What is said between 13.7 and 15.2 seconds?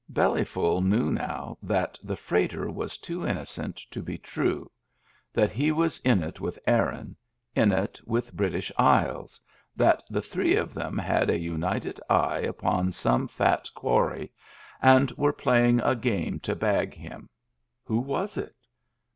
quarry, and